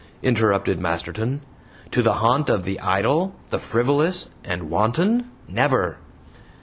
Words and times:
interrupted 0.23 0.79
Masterton; 0.79 1.41
"to 1.91 2.01
the 2.01 2.13
haunt 2.13 2.49
of 2.49 2.63
the 2.63 2.79
idle, 2.79 3.35
the 3.51 3.59
frivolous 3.59 4.31
and 4.43 4.63
wanton 4.67 5.29
never!" 5.47 5.99